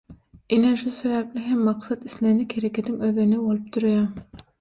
[0.49, 4.43] Ine şu sebäpli hem maksat islendik hereketiň özeni bolup durýar.